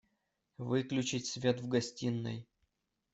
Выключить 0.57 1.27
свет 1.27 1.61
в 1.61 1.67
гостиной! 1.67 2.47